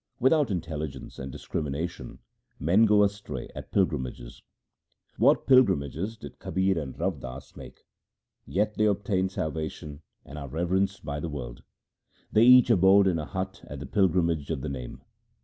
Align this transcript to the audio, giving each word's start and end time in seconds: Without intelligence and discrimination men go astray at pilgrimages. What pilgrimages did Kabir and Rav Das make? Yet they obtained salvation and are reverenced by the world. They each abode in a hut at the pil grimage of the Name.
Without 0.19 0.49
intelligence 0.49 1.19
and 1.19 1.31
discrimination 1.31 2.17
men 2.59 2.85
go 2.87 3.03
astray 3.03 3.49
at 3.53 3.69
pilgrimages. 3.71 4.41
What 5.17 5.45
pilgrimages 5.45 6.17
did 6.17 6.39
Kabir 6.39 6.79
and 6.79 6.97
Rav 6.99 7.19
Das 7.19 7.55
make? 7.55 7.85
Yet 8.47 8.73
they 8.73 8.85
obtained 8.85 9.31
salvation 9.31 10.01
and 10.25 10.39
are 10.39 10.47
reverenced 10.47 11.05
by 11.05 11.19
the 11.19 11.29
world. 11.29 11.61
They 12.31 12.45
each 12.45 12.71
abode 12.71 13.05
in 13.05 13.19
a 13.19 13.25
hut 13.25 13.63
at 13.67 13.79
the 13.79 13.85
pil 13.85 14.09
grimage 14.09 14.49
of 14.49 14.61
the 14.61 14.69
Name. 14.69 15.01